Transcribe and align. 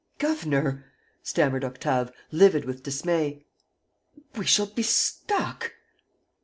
"G 0.17 0.25
governor," 0.25 0.85
stammered 1.21 1.63
Octave, 1.63 2.11
livid 2.31 2.65
with 2.65 2.81
dismay, 2.81 3.45
"we 4.35 4.45
shall 4.47 4.65
be 4.65 4.81
stuck!" 4.81 5.73